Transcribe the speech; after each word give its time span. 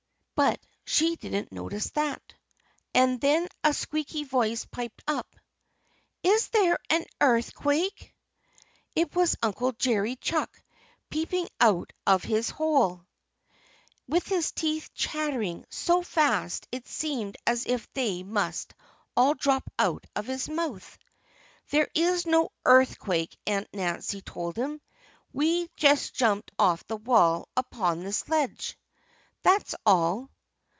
But 0.47 0.59
she 0.87 1.17
didn't 1.17 1.51
notice 1.51 1.91
that. 1.91 2.33
And 2.95 3.21
then 3.21 3.47
a 3.63 3.75
squeaky 3.75 4.23
voice 4.23 4.65
piped 4.65 5.03
up: 5.05 5.35
"Is 6.23 6.47
there 6.47 6.79
an 6.89 7.05
earthquake?" 7.21 8.15
It 8.95 9.15
was 9.15 9.35
Uncle 9.43 9.71
Jerry 9.73 10.15
Chuck 10.15 10.59
peeping 11.11 11.47
out 11.59 11.93
of 12.07 12.23
his 12.23 12.49
hole, 12.49 13.05
with 14.07 14.25
his 14.25 14.51
teeth 14.51 14.89
chattering 14.95 15.63
so 15.69 16.01
fast 16.01 16.67
that 16.71 16.77
it 16.77 16.87
seemed 16.87 17.37
as 17.45 17.67
if 17.67 17.87
they 17.93 18.23
must 18.23 18.73
all 19.15 19.35
drop 19.35 19.69
out 19.77 20.07
of 20.15 20.25
his 20.25 20.49
mouth. 20.49 20.97
"There's 21.69 22.25
no 22.25 22.49
earthquake," 22.65 23.37
Aunt 23.45 23.67
Nancy 23.73 24.21
told 24.21 24.57
him. 24.57 24.81
"We 25.31 25.69
just 25.75 26.15
jumped 26.15 26.49
off 26.57 26.83
the 26.87 26.97
wall 26.97 27.47
upon 27.55 27.99
this 27.99 28.27
ledge 28.27 28.75
that's 29.43 29.73
all." 29.87 30.29